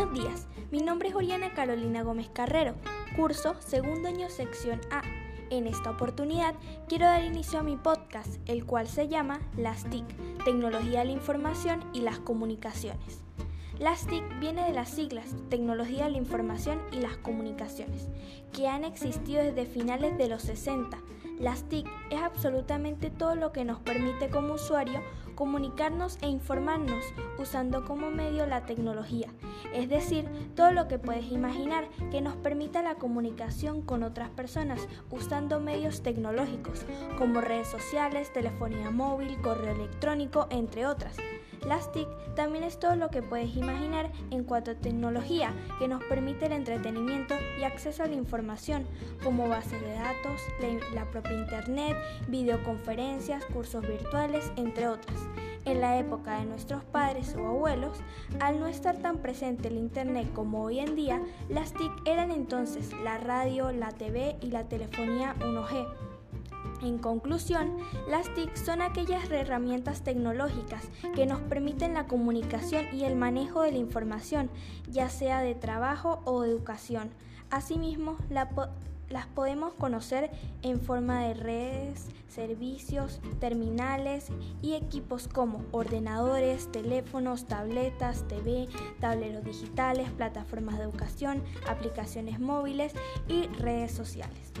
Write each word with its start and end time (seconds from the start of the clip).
Buenos 0.00 0.18
días, 0.18 0.46
mi 0.70 0.80
nombre 0.80 1.10
es 1.10 1.14
Oriana 1.14 1.52
Carolina 1.52 2.02
Gómez 2.02 2.30
Carrero, 2.30 2.74
curso 3.16 3.54
segundo 3.58 4.08
año 4.08 4.30
sección 4.30 4.80
A. 4.90 5.02
En 5.50 5.66
esta 5.66 5.90
oportunidad 5.90 6.54
quiero 6.88 7.04
dar 7.04 7.22
inicio 7.22 7.58
a 7.58 7.62
mi 7.62 7.76
podcast, 7.76 8.38
el 8.46 8.64
cual 8.64 8.88
se 8.88 9.08
llama 9.08 9.40
Las 9.58 9.84
TIC, 9.84 10.06
Tecnología 10.42 11.00
de 11.00 11.04
la 11.04 11.12
Información 11.12 11.84
y 11.92 12.00
las 12.00 12.18
Comunicaciones. 12.18 13.20
Las 13.78 14.06
TIC 14.06 14.24
viene 14.40 14.64
de 14.64 14.72
las 14.72 14.88
siglas 14.88 15.34
Tecnología 15.50 16.04
de 16.04 16.12
la 16.12 16.18
Información 16.18 16.80
y 16.92 17.00
las 17.00 17.18
Comunicaciones, 17.18 18.08
que 18.54 18.68
han 18.68 18.84
existido 18.84 19.42
desde 19.42 19.66
finales 19.66 20.16
de 20.16 20.28
los 20.28 20.40
60. 20.40 20.96
Las 21.38 21.64
TIC 21.64 21.86
es 22.08 22.22
absolutamente 22.22 23.10
todo 23.10 23.34
lo 23.34 23.52
que 23.52 23.66
nos 23.66 23.80
permite 23.80 24.30
como 24.30 24.54
usuario 24.54 25.02
comunicarnos 25.40 26.18
e 26.20 26.28
informarnos 26.28 27.02
usando 27.38 27.86
como 27.86 28.10
medio 28.10 28.44
la 28.44 28.66
tecnología, 28.66 29.28
es 29.72 29.88
decir, 29.88 30.28
todo 30.54 30.70
lo 30.72 30.86
que 30.86 30.98
puedes 30.98 31.32
imaginar 31.32 31.88
que 32.10 32.20
nos 32.20 32.36
permita 32.36 32.82
la 32.82 32.96
comunicación 32.96 33.80
con 33.80 34.02
otras 34.02 34.28
personas 34.28 34.86
usando 35.10 35.58
medios 35.58 36.02
tecnológicos 36.02 36.84
como 37.16 37.40
redes 37.40 37.68
sociales, 37.68 38.30
telefonía 38.34 38.90
móvil, 38.90 39.40
correo 39.40 39.74
electrónico, 39.74 40.46
entre 40.50 40.84
otras. 40.84 41.16
Las 41.66 41.92
TIC 41.92 42.08
también 42.34 42.64
es 42.64 42.78
todo 42.78 42.96
lo 42.96 43.10
que 43.10 43.22
puedes 43.22 43.54
imaginar 43.54 44.10
en 44.30 44.44
cuanto 44.44 44.70
a 44.70 44.74
tecnología 44.74 45.52
que 45.78 45.88
nos 45.88 46.02
permite 46.04 46.46
el 46.46 46.52
entretenimiento 46.52 47.34
y 47.58 47.64
acceso 47.64 48.02
a 48.02 48.06
la 48.06 48.14
información, 48.14 48.86
como 49.22 49.48
bases 49.48 49.80
de 49.80 49.92
datos, 49.92 50.40
la, 50.94 51.04
propia 51.10 51.32
Internet, 51.32 51.96
videoconferencias, 52.28 53.44
cursos 53.46 53.86
virtuales, 53.86 54.50
entre 54.56 54.88
otras. 54.88 55.18
En 55.66 55.82
la 55.82 55.98
época 55.98 56.38
de 56.38 56.46
nuestros 56.46 56.82
padres 56.84 57.36
o 57.36 57.46
abuelos, 57.46 57.98
al 58.40 58.58
no 58.58 58.66
estar 58.66 58.96
tan 58.96 59.18
presente 59.18 59.68
el 59.68 59.76
Internet 59.76 60.32
como 60.32 60.62
hoy 60.62 60.78
en 60.78 60.96
día, 60.96 61.22
las 61.50 61.74
TIC 61.74 61.92
eran 62.06 62.30
entonces 62.30 62.92
la 63.04 63.18
radio, 63.18 63.70
la 63.70 63.92
TV 63.92 64.36
y 64.40 64.46
la 64.46 64.68
telefonía 64.68 65.36
1G. 65.40 66.09
En 66.82 66.98
conclusión, 66.98 67.76
las 68.08 68.32
TIC 68.34 68.56
son 68.56 68.80
aquellas 68.80 69.30
herramientas 69.30 70.02
tecnológicas 70.02 70.88
que 71.14 71.26
nos 71.26 71.40
permiten 71.40 71.94
la 71.94 72.06
comunicación 72.06 72.86
y 72.92 73.04
el 73.04 73.16
manejo 73.16 73.62
de 73.62 73.72
la 73.72 73.78
información, 73.78 74.50
ya 74.88 75.10
sea 75.10 75.40
de 75.42 75.54
trabajo 75.54 76.22
o 76.24 76.44
educación. 76.44 77.10
Asimismo, 77.50 78.16
las 78.30 79.26
podemos 79.26 79.74
conocer 79.74 80.30
en 80.62 80.80
forma 80.80 81.24
de 81.24 81.34
redes, 81.34 82.06
servicios, 82.28 83.20
terminales 83.40 84.28
y 84.62 84.74
equipos 84.74 85.28
como 85.28 85.64
ordenadores, 85.72 86.70
teléfonos, 86.72 87.46
tabletas, 87.46 88.26
TV, 88.26 88.68
tableros 89.00 89.44
digitales, 89.44 90.10
plataformas 90.12 90.78
de 90.78 90.84
educación, 90.84 91.42
aplicaciones 91.68 92.40
móviles 92.40 92.94
y 93.28 93.48
redes 93.48 93.92
sociales. 93.92 94.52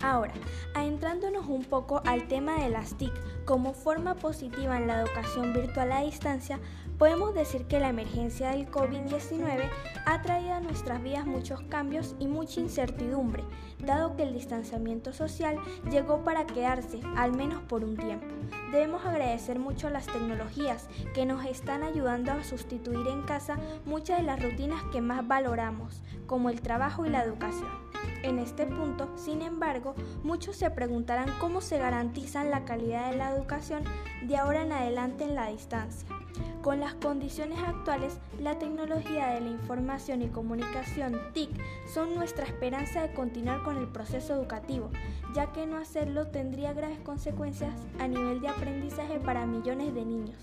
Ahora, 0.00 0.32
adentrándonos 0.74 1.46
un 1.48 1.64
poco 1.64 2.02
al 2.04 2.28
tema 2.28 2.62
de 2.62 2.70
las 2.70 2.94
TIC 2.94 3.12
como 3.44 3.72
forma 3.72 4.14
positiva 4.14 4.76
en 4.76 4.86
la 4.86 5.00
educación 5.00 5.52
virtual 5.52 5.90
a 5.90 6.02
distancia, 6.02 6.60
podemos 6.98 7.34
decir 7.34 7.64
que 7.66 7.80
la 7.80 7.88
emergencia 7.88 8.50
del 8.50 8.70
COVID-19 8.70 9.68
ha 10.06 10.22
traído 10.22 10.54
a 10.54 10.60
nuestras 10.60 11.02
vidas 11.02 11.26
muchos 11.26 11.62
cambios 11.62 12.14
y 12.20 12.28
mucha 12.28 12.60
incertidumbre, 12.60 13.44
dado 13.78 14.16
que 14.16 14.22
el 14.22 14.34
distanciamiento 14.34 15.12
social 15.12 15.58
llegó 15.90 16.22
para 16.22 16.46
quedarse, 16.46 17.00
al 17.16 17.32
menos 17.32 17.62
por 17.62 17.82
un 17.82 17.96
tiempo. 17.96 18.26
Debemos 18.70 19.04
agradecer 19.04 19.58
mucho 19.58 19.88
a 19.88 19.90
las 19.90 20.06
tecnologías 20.06 20.88
que 21.14 21.26
nos 21.26 21.44
están 21.44 21.82
ayudando 21.82 22.32
a 22.32 22.44
sustituir 22.44 23.06
en 23.08 23.22
casa 23.22 23.56
muchas 23.84 24.18
de 24.18 24.24
las 24.24 24.42
rutinas 24.42 24.82
que 24.92 25.00
más 25.00 25.26
valoramos, 25.26 26.02
como 26.26 26.50
el 26.50 26.60
trabajo 26.60 27.06
y 27.06 27.08
la 27.08 27.24
educación. 27.24 27.87
En 28.22 28.38
este 28.38 28.66
punto, 28.66 29.08
sin 29.16 29.42
embargo, 29.42 29.94
muchos 30.22 30.56
se 30.56 30.70
preguntarán 30.70 31.30
cómo 31.38 31.60
se 31.60 31.78
garantizan 31.78 32.50
la 32.50 32.64
calidad 32.64 33.10
de 33.10 33.16
la 33.16 33.30
educación 33.30 33.84
de 34.22 34.36
ahora 34.36 34.62
en 34.62 34.72
adelante 34.72 35.24
en 35.24 35.34
la 35.34 35.48
distancia. 35.48 36.17
Con 36.62 36.80
las 36.80 36.94
condiciones 36.94 37.60
actuales, 37.60 38.18
la 38.40 38.58
tecnología 38.58 39.28
de 39.28 39.40
la 39.40 39.48
información 39.48 40.22
y 40.22 40.28
comunicación 40.28 41.16
TIC 41.32 41.50
son 41.86 42.14
nuestra 42.16 42.44
esperanza 42.44 43.02
de 43.02 43.14
continuar 43.14 43.62
con 43.62 43.76
el 43.76 43.86
proceso 43.86 44.34
educativo, 44.34 44.90
ya 45.34 45.52
que 45.52 45.66
no 45.66 45.76
hacerlo 45.76 46.26
tendría 46.26 46.72
graves 46.72 46.98
consecuencias 47.00 47.72
a 48.00 48.08
nivel 48.08 48.40
de 48.40 48.48
aprendizaje 48.48 49.20
para 49.20 49.46
millones 49.46 49.94
de 49.94 50.04
niños. 50.04 50.36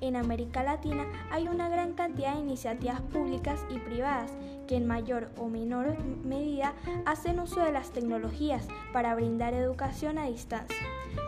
En 0.00 0.14
América 0.14 0.62
Latina 0.62 1.04
hay 1.30 1.48
una 1.48 1.68
gran 1.68 1.94
cantidad 1.94 2.34
de 2.34 2.40
iniciativas 2.40 3.00
públicas 3.00 3.60
y 3.68 3.78
privadas 3.78 4.32
que 4.68 4.76
en 4.76 4.86
mayor 4.86 5.30
o 5.38 5.48
menor 5.48 5.96
medida 6.24 6.74
hacen 7.06 7.40
uso 7.40 7.60
de 7.60 7.72
las 7.72 7.90
tecnologías 7.90 8.66
para 8.92 9.14
brindar 9.14 9.54
educación 9.54 10.18
a 10.18 10.26
distancia. 10.26 10.76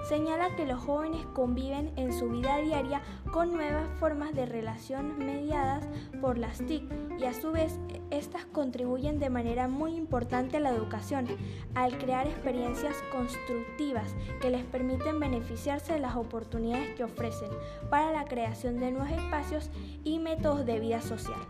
Señala 0.09 0.55
que 0.57 0.67
los 0.67 0.81
jóvenes 0.81 1.25
conviven 1.35 1.93
en 1.97 2.13
su 2.13 2.29
vida 2.29 2.59
diaria 2.59 3.03
con 3.33 3.53
nuevas 3.53 3.89
formas 3.99 4.35
relación 4.47 5.19
mediadas 5.19 5.87
por 6.21 6.39
las 6.39 6.59
TIC 6.59 6.85
y 7.19 7.25
a 7.25 7.35
su 7.35 7.53
vez 7.53 7.79
estas 8.11 8.45
contribuyen 8.47 9.19
de 9.19 9.31
manera 9.31 9.69
muy 9.69 9.95
importante 9.95 10.57
a 10.57 10.61
la 10.61 10.71
educación 10.71 11.27
al 11.75 11.99
crear 11.99 12.27
experiencias 12.27 12.97
constructivas 13.13 14.15
que 14.41 14.51
les 14.51 14.65
permiten 14.65 15.21
beneficiarse 15.21 15.95
de 15.95 16.01
las 16.01 16.17
oportunidades 16.17 16.95
que 16.97 17.05
ofrecen 17.05 17.51
para 17.91 18.13
la 18.13 18.25
creación 18.25 18.79
de 18.79 18.93
nuevos 18.93 19.11
espacios 19.11 19.71
y 20.05 20.19
métodos 20.19 20.65
de 20.65 20.81
vida 20.81 21.01
social. 21.01 21.41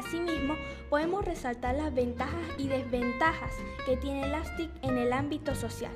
Asimismo, 0.00 0.54
podemos 0.88 1.26
resaltar 1.26 1.74
las 1.74 1.94
ventajas 1.94 2.40
y 2.56 2.68
desventajas 2.68 3.52
que 3.84 3.98
tiene 3.98 4.26
las 4.28 4.56
TIC 4.56 4.70
en 4.80 4.96
el 4.96 5.12
ámbito 5.12 5.54
social. 5.54 5.92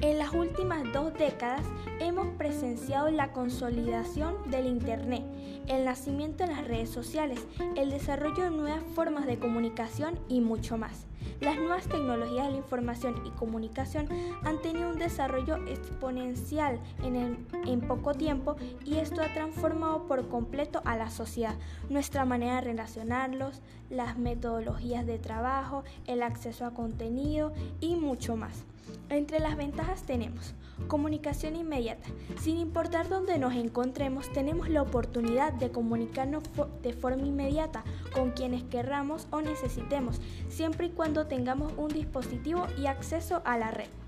En 0.00 0.16
las 0.16 0.32
últimas 0.32 0.90
dos 0.94 1.12
décadas 1.12 1.66
hemos 2.00 2.28
presenciado 2.38 3.10
la 3.10 3.32
consolidación 3.32 4.50
del 4.50 4.66
Internet, 4.66 5.22
el 5.68 5.84
nacimiento 5.84 6.44
de 6.44 6.52
las 6.52 6.66
redes 6.66 6.88
sociales, 6.88 7.46
el 7.76 7.90
desarrollo 7.90 8.44
de 8.44 8.50
nuevas 8.50 8.82
formas 8.94 9.26
de 9.26 9.38
comunicación 9.38 10.18
y 10.28 10.40
mucho 10.40 10.78
más. 10.78 11.06
Las 11.42 11.56
nuevas 11.56 11.88
tecnologías 11.88 12.46
de 12.46 12.52
la 12.52 12.58
información 12.58 13.20
y 13.26 13.30
comunicación 13.30 14.06
han 14.44 14.62
tenido 14.62 14.88
un 14.88 14.98
desarrollo 14.98 15.56
exponencial 15.66 16.78
en, 17.02 17.48
en, 17.66 17.80
poco 17.80 18.14
tiempo 18.14 18.54
y 18.84 18.98
esto 18.98 19.22
ha 19.22 19.34
transformado 19.34 20.06
por 20.06 20.28
completo 20.28 20.82
a 20.84 20.96
la 20.96 21.10
sociedad, 21.10 21.56
nuestra 21.90 22.24
manera 22.24 22.56
de 22.56 22.60
relacionarlos, 22.60 23.60
las 23.90 24.18
metodologías 24.18 25.04
de 25.04 25.18
trabajo, 25.18 25.82
el 26.06 26.22
acceso 26.22 26.64
a 26.64 26.74
contenido 26.74 27.52
y 27.80 27.96
mucho 27.96 28.36
más. 28.36 28.64
Entre 29.12 29.40
las 29.40 29.58
ventajas 29.58 30.04
tenemos 30.04 30.54
comunicación 30.88 31.54
inmediata. 31.54 32.08
Sin 32.40 32.56
importar 32.56 33.10
dónde 33.10 33.38
nos 33.38 33.52
encontremos, 33.52 34.32
tenemos 34.32 34.70
la 34.70 34.80
oportunidad 34.80 35.52
de 35.52 35.70
comunicarnos 35.70 36.42
de 36.82 36.94
forma 36.94 37.26
inmediata 37.26 37.84
con 38.14 38.30
quienes 38.30 38.62
querramos 38.64 39.26
o 39.30 39.42
necesitemos, 39.42 40.22
siempre 40.48 40.86
y 40.86 40.90
cuando 40.90 41.26
tengamos 41.26 41.74
un 41.76 41.88
dispositivo 41.88 42.66
y 42.78 42.86
acceso 42.86 43.42
a 43.44 43.58
la 43.58 43.70
red. 43.70 44.01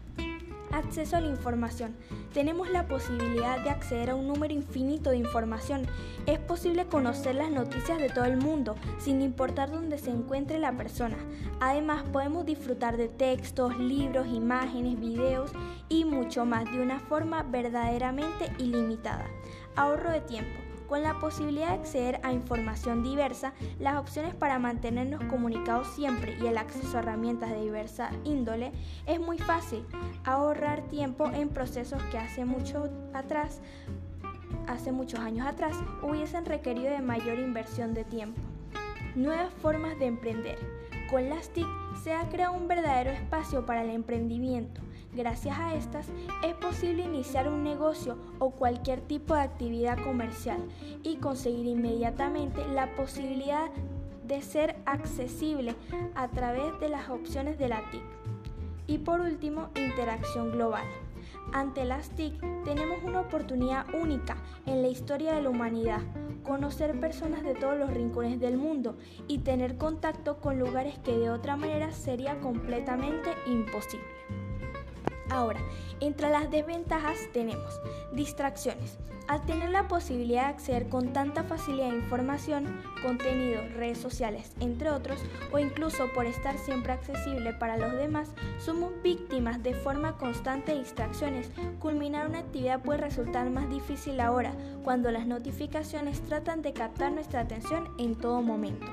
Acceso 0.75 1.17
a 1.17 1.21
la 1.21 1.29
información. 1.29 1.95
Tenemos 2.33 2.69
la 2.69 2.89
posibilidad 2.89 3.63
de 3.63 3.71
acceder 3.71 4.11
a 4.11 4.17
un 4.17 4.27
número 4.27 4.53
infinito 4.53 5.11
de 5.11 5.19
información. 5.19 5.87
Es 6.27 6.41
posible 6.41 6.87
conocer 6.87 7.37
las 7.37 7.49
noticias 7.53 7.99
de 7.99 8.11
todo 8.11 8.25
el 8.25 8.39
mundo, 8.39 8.75
sin 8.99 9.23
importar 9.23 9.71
dónde 9.71 9.99
se 9.99 10.11
encuentre 10.11 10.59
la 10.59 10.73
persona. 10.73 11.17
Además, 11.61 12.03
podemos 12.13 12.45
disfrutar 12.45 12.97
de 12.97 13.09
textos, 13.09 13.79
libros, 13.79 14.27
imágenes, 14.27 14.99
videos 14.99 15.53
y 15.89 16.05
mucho 16.05 16.45
más 16.45 16.65
de 16.65 16.81
una 16.81 16.99
forma 16.99 17.45
verdaderamente 17.45 18.51
ilimitada. 18.59 19.27
Ahorro 19.77 20.11
de 20.11 20.23
tiempo. 20.23 20.64
Con 20.89 21.03
la 21.03 21.19
posibilidad 21.19 21.69
de 21.69 21.81
acceder 21.81 22.21
a 22.23 22.33
información 22.33 23.03
diversa, 23.03 23.55
las 23.79 23.97
opciones 23.97 24.35
para 24.35 24.59
mantenernos 24.59 25.25
comunicados 25.25 25.89
siempre 25.89 26.37
y 26.41 26.47
el 26.47 26.59
acceso 26.59 26.97
a 26.97 27.01
herramientas 27.01 27.51
de 27.51 27.63
diversa 27.63 28.11
índole 28.25 28.73
es 29.07 29.19
muy 29.19 29.39
fácil. 29.39 29.87
Ahorrar 30.25 30.83
tiempo 30.89 31.31
en 31.31 31.49
procesos 31.49 32.03
que 32.05 32.19
hace 32.19 32.45
mucho 32.45 32.91
atrás, 33.15 33.61
hace 34.67 34.93
muchos 34.93 35.21
años 35.21 35.47
atrás, 35.47 35.77
hubiesen 36.03 36.45
requerido 36.45 36.91
de 36.91 37.01
mayor 37.01 37.39
inversión 37.39 37.95
de 37.95 38.05
tiempo. 38.05 38.41
Nuevas 39.15 39.53
formas 39.55 39.99
de 39.99 40.07
emprender. 40.07 40.59
Con 41.11 41.31
las 41.31 41.49
TIC 41.51 41.67
se 42.03 42.13
ha 42.13 42.29
creado 42.29 42.55
un 42.55 42.69
verdadero 42.69 43.11
espacio 43.11 43.65
para 43.65 43.83
el 43.83 43.91
emprendimiento. 43.91 44.83
Gracias 45.15 45.57
a 45.57 45.75
estas 45.77 46.09
es 46.43 46.55
posible 46.55 47.05
iniciar 47.05 47.49
un 47.49 47.63
negocio 47.63 48.17
o 48.41 48.51
cualquier 48.51 49.01
tipo 49.01 49.35
de 49.35 49.43
actividad 49.43 50.03
comercial 50.03 50.59
y 51.05 51.17
conseguir 51.17 51.67
inmediatamente 51.67 52.67
la 52.67 52.97
posibilidad 52.97 53.71
de 54.27 54.43
ser 54.43 54.75
accesible 54.87 55.77
a 56.17 56.29
través 56.29 56.81
de 56.81 56.89
las 56.89 57.11
opciones 57.11 57.59
de 57.59 57.69
la 57.69 57.89
TIC. 57.91 58.03
Y 58.89 58.99
por 58.99 59.21
último, 59.21 59.69
interacción 59.77 60.51
global. 60.51 60.85
Ante 61.53 61.85
las 61.85 62.11
TIC 62.11 62.35
tenemos 62.65 63.03
una 63.05 63.21
oportunidad 63.21 63.87
única 63.95 64.37
en 64.67 64.83
la 64.83 64.89
historia 64.89 65.35
de 65.35 65.43
la 65.43 65.51
humanidad, 65.51 66.01
conocer 66.43 66.99
personas 66.99 67.45
de 67.45 67.55
todos 67.55 67.79
los 67.79 67.91
rincones 67.91 68.41
del 68.41 68.57
mundo 68.57 68.97
y 69.29 69.39
tener 69.39 69.77
contacto 69.77 70.39
con 70.41 70.59
lugares 70.59 70.99
que 70.99 71.17
de 71.17 71.31
otra 71.31 71.57
manera 71.57 71.93
sería 71.93 72.41
completamente 72.41 73.31
imposible. 73.47 74.14
Ahora, 75.31 75.61
entre 76.01 76.31
las 76.31 76.51
desventajas 76.51 77.19
tenemos 77.33 77.81
distracciones. 78.13 78.99
Al 79.27 79.41
tener 79.47 79.71
la 79.71 79.89
posibilidad 79.89 80.43
de 80.43 80.49
acceder 80.49 80.89
con 80.91 81.15
tanta 81.15 81.45
facilidad 81.45 81.91
a 81.91 81.95
información, 81.95 82.83
contenido, 83.03 83.63
redes 83.75 83.97
sociales, 83.97 84.53
entre 84.61 84.91
otros, 84.91 85.19
o 85.51 85.59
incluso 85.59 86.13
por 86.13 86.27
estar 86.27 86.59
siempre 86.59 86.93
accesible 86.93 87.55
para 87.55 87.79
los 87.79 87.93
demás, 87.93 88.35
somos 88.59 88.93
víctimas 89.03 89.63
de 89.63 89.73
forma 89.73 90.19
constante 90.19 90.73
de 90.73 90.81
distracciones. 90.81 91.51
Culminar 91.79 92.29
una 92.29 92.41
actividad 92.41 92.83
puede 92.83 93.01
resultar 93.01 93.49
más 93.49 93.71
difícil 93.71 94.21
ahora, 94.21 94.53
cuando 94.83 95.11
las 95.11 95.27
notificaciones 95.27 96.21
tratan 96.21 96.61
de 96.61 96.75
captar 96.75 97.11
nuestra 97.13 97.41
atención 97.41 97.89
en 97.99 98.17
todo 98.17 98.43
momento. 98.43 98.87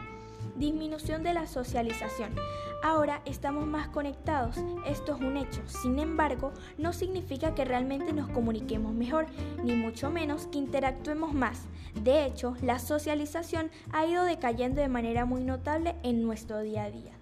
Disminución 0.61 1.23
de 1.23 1.33
la 1.33 1.47
socialización. 1.47 2.35
Ahora 2.83 3.23
estamos 3.25 3.65
más 3.65 3.87
conectados, 3.87 4.57
esto 4.85 5.15
es 5.15 5.21
un 5.21 5.35
hecho. 5.35 5.63
Sin 5.65 5.97
embargo, 5.97 6.53
no 6.77 6.93
significa 6.93 7.55
que 7.55 7.65
realmente 7.65 8.13
nos 8.13 8.29
comuniquemos 8.29 8.93
mejor, 8.93 9.25
ni 9.63 9.73
mucho 9.73 10.11
menos 10.11 10.45
que 10.45 10.59
interactuemos 10.59 11.33
más. 11.33 11.63
De 12.03 12.27
hecho, 12.27 12.55
la 12.61 12.77
socialización 12.77 13.71
ha 13.91 14.05
ido 14.05 14.23
decayendo 14.23 14.81
de 14.81 14.87
manera 14.87 15.25
muy 15.25 15.43
notable 15.43 15.95
en 16.03 16.21
nuestro 16.21 16.59
día 16.59 16.83
a 16.83 16.91
día. 16.91 17.20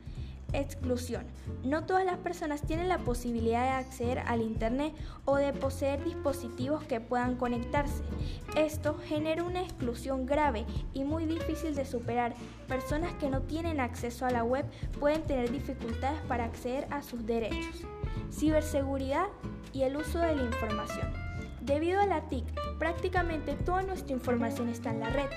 Exclusión. 0.53 1.25
No 1.63 1.85
todas 1.85 2.05
las 2.05 2.17
personas 2.17 2.61
tienen 2.61 2.89
la 2.89 2.99
posibilidad 2.99 3.63
de 3.63 3.85
acceder 3.85 4.19
al 4.19 4.41
Internet 4.41 4.93
o 5.25 5.35
de 5.35 5.53
poseer 5.53 6.03
dispositivos 6.03 6.83
que 6.83 6.99
puedan 6.99 7.35
conectarse. 7.35 8.03
Esto 8.55 8.97
genera 9.05 9.43
una 9.43 9.61
exclusión 9.61 10.25
grave 10.25 10.65
y 10.93 11.03
muy 11.03 11.25
difícil 11.25 11.75
de 11.75 11.85
superar. 11.85 12.33
Personas 12.67 13.13
que 13.15 13.29
no 13.29 13.41
tienen 13.41 13.79
acceso 13.79 14.25
a 14.25 14.31
la 14.31 14.43
web 14.43 14.65
pueden 14.99 15.23
tener 15.23 15.51
dificultades 15.51 16.21
para 16.27 16.45
acceder 16.45 16.87
a 16.91 17.01
sus 17.01 17.25
derechos. 17.25 17.83
Ciberseguridad 18.31 19.27
y 19.73 19.83
el 19.83 19.97
uso 19.97 20.19
de 20.19 20.35
la 20.35 20.43
información. 20.43 21.13
Debido 21.61 22.01
a 22.01 22.07
la 22.07 22.21
TIC, 22.21 22.45
prácticamente 22.79 23.53
toda 23.53 23.83
nuestra 23.83 24.13
información 24.13 24.69
está 24.69 24.89
en 24.89 25.01
la 25.01 25.09
red. 25.09 25.29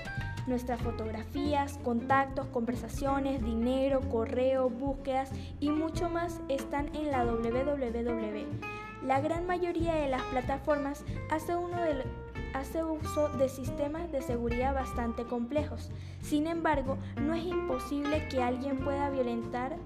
Nuestras 0.47 0.81
fotografías, 0.81 1.79
contactos, 1.83 2.47
conversaciones, 2.47 3.43
dinero, 3.43 4.01
correo, 4.09 4.69
búsquedas 4.69 5.31
y 5.59 5.69
mucho 5.69 6.09
más 6.09 6.41
están 6.49 6.93
en 6.95 7.11
la 7.11 7.23
www. 7.23 8.45
La 9.05 9.19
gran 9.19 9.45
mayoría 9.45 9.95
de 9.95 10.09
las 10.09 10.21
plataformas 10.23 11.03
hace, 11.29 11.55
uno 11.55 11.77
hace 12.53 12.83
uso 12.83 13.29
de 13.29 13.49
sistemas 13.49 14.11
de 14.11 14.21
seguridad 14.21 14.73
bastante 14.73 15.23
complejos. 15.23 15.91
Sin 16.21 16.47
embargo, 16.47 16.97
no 17.21 17.33
es 17.33 17.45
imposible 17.45 18.27
que 18.29 18.41
alguien 18.41 18.79
pueda 18.79 19.09
violentar 19.09 19.77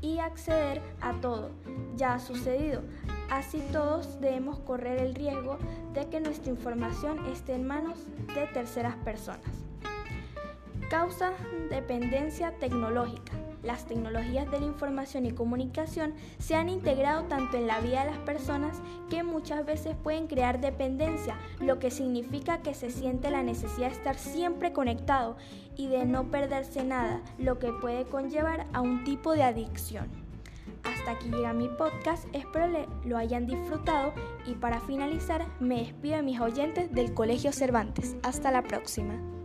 y 0.00 0.18
acceder 0.18 0.80
a 1.00 1.12
todo. 1.14 1.50
Ya 1.96 2.14
ha 2.14 2.18
sucedido. 2.18 2.82
Así 3.30 3.60
todos 3.72 4.20
debemos 4.20 4.58
correr 4.60 5.00
el 5.00 5.14
riesgo 5.14 5.58
de 5.94 6.06
que 6.06 6.20
nuestra 6.20 6.50
información 6.50 7.26
esté 7.26 7.54
en 7.54 7.66
manos 7.66 7.98
de 8.34 8.46
terceras 8.46 8.94
personas. 8.96 9.66
Causa 10.88 11.32
dependencia 11.68 12.52
tecnológica. 12.52 13.32
Las 13.64 13.86
tecnologías 13.86 14.48
de 14.52 14.60
la 14.60 14.66
información 14.66 15.26
y 15.26 15.32
comunicación 15.32 16.14
se 16.38 16.54
han 16.54 16.68
integrado 16.68 17.24
tanto 17.24 17.56
en 17.56 17.66
la 17.66 17.80
vida 17.80 18.04
de 18.04 18.12
las 18.12 18.20
personas 18.20 18.80
que 19.10 19.24
muchas 19.24 19.66
veces 19.66 19.96
pueden 20.00 20.28
crear 20.28 20.60
dependencia, 20.60 21.36
lo 21.58 21.80
que 21.80 21.90
significa 21.90 22.62
que 22.62 22.74
se 22.74 22.90
siente 22.90 23.32
la 23.32 23.42
necesidad 23.42 23.88
de 23.88 23.94
estar 23.94 24.16
siempre 24.16 24.72
conectado 24.72 25.36
y 25.74 25.88
de 25.88 26.04
no 26.04 26.30
perderse 26.30 26.84
nada, 26.84 27.20
lo 27.38 27.58
que 27.58 27.72
puede 27.72 28.04
conllevar 28.04 28.66
a 28.72 28.80
un 28.82 29.02
tipo 29.02 29.32
de 29.32 29.42
adicción. 29.42 30.25
Hasta 31.06 31.20
aquí 31.20 31.30
llega 31.30 31.52
mi 31.52 31.68
podcast, 31.68 32.26
espero 32.32 32.66
lo 33.04 33.16
hayan 33.16 33.46
disfrutado 33.46 34.12
y 34.44 34.54
para 34.54 34.80
finalizar 34.80 35.46
me 35.60 35.76
despido 35.76 36.16
de 36.16 36.24
mis 36.24 36.40
oyentes 36.40 36.92
del 36.92 37.14
Colegio 37.14 37.52
Cervantes. 37.52 38.16
Hasta 38.24 38.50
la 38.50 38.64
próxima. 38.64 39.35